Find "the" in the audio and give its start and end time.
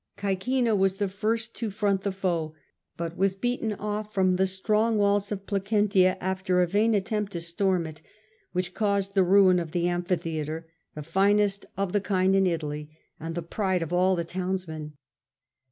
0.95-1.07, 2.01-2.11, 4.35-4.47, 9.13-9.21, 9.73-9.87, 10.95-11.03, 11.93-12.01, 13.35-13.43, 14.15-14.25